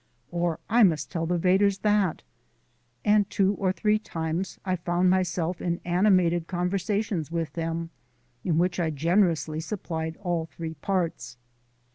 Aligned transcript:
Or, 0.31 0.57
I 0.67 0.81
must 0.81 1.11
tell 1.11 1.27
the 1.27 1.37
Vedders 1.37 1.81
that. 1.81 2.23
And 3.05 3.29
two 3.29 3.53
or 3.53 3.71
three 3.71 3.99
times 3.99 4.57
I 4.65 4.75
found 4.75 5.11
myself 5.11 5.61
in 5.61 5.79
animated 5.85 6.47
conversations 6.47 7.29
with 7.29 7.53
them 7.53 7.91
in 8.43 8.57
which 8.57 8.79
I 8.79 8.89
generously 8.89 9.59
supplied 9.59 10.17
all 10.23 10.47
three 10.47 10.73
parts. 10.73 11.37